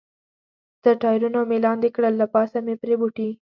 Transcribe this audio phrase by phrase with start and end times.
[0.83, 3.29] تر ټایرونو مې لاندې کړل، له پاسه مې پرې بوټي.